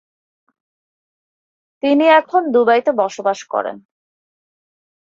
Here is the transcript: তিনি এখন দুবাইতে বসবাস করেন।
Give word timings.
তিনি 1.83 2.05
এখন 2.19 2.41
দুবাইতে 2.53 2.91
বসবাস 3.01 3.39
করেন। 3.43 3.77